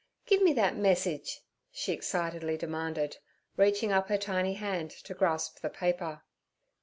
Give 0.25 0.41
me 0.41 0.51
that 0.53 0.75
message' 0.75 1.41
she 1.71 1.93
excitedly 1.93 2.57
demanded, 2.57 3.17
reaching 3.55 3.91
up 3.91 4.09
her 4.09 4.17
tiny 4.17 4.55
hand 4.55 4.89
to 4.89 5.13
grasp 5.13 5.59
the 5.59 5.69
paper. 5.69 6.23